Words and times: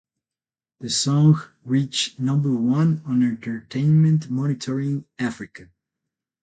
The 0.79 0.89
song 0.89 1.39
reached 1.63 2.19
number 2.19 2.51
one 2.55 3.03
on 3.05 3.21
Entertainment 3.21 4.31
Monitoring 4.31 5.05
Africa. 5.19 5.69